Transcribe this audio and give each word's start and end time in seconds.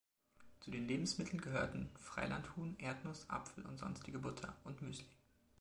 Zu 0.61 0.71
den 0.71 0.87
Lebensmitteln 0.87 1.39
gehörten 1.41 1.91
Freilandhuhn, 1.99 2.75
Erdnuss, 2.79 3.29
Apfel 3.29 3.67
und 3.67 3.77
sonstige 3.77 4.17
Butter, 4.17 4.55
und 4.63 4.81
Müsli. 4.81 5.05